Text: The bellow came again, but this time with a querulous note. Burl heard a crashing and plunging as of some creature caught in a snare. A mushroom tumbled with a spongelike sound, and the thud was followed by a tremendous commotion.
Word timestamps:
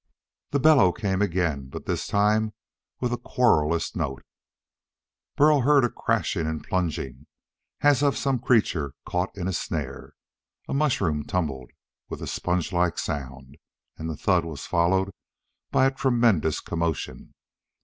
The 0.49 0.59
bellow 0.59 0.91
came 0.91 1.21
again, 1.21 1.67
but 1.67 1.85
this 1.85 2.07
time 2.07 2.53
with 3.01 3.13
a 3.13 3.19
querulous 3.19 3.95
note. 3.95 4.23
Burl 5.35 5.61
heard 5.61 5.85
a 5.85 5.91
crashing 5.91 6.47
and 6.47 6.63
plunging 6.63 7.27
as 7.81 8.01
of 8.01 8.17
some 8.17 8.39
creature 8.39 8.95
caught 9.05 9.37
in 9.37 9.47
a 9.47 9.53
snare. 9.53 10.13
A 10.67 10.73
mushroom 10.73 11.23
tumbled 11.23 11.69
with 12.09 12.19
a 12.19 12.25
spongelike 12.25 12.97
sound, 12.97 13.57
and 13.95 14.09
the 14.09 14.17
thud 14.17 14.43
was 14.43 14.65
followed 14.65 15.11
by 15.69 15.85
a 15.85 15.91
tremendous 15.91 16.61
commotion. 16.61 17.35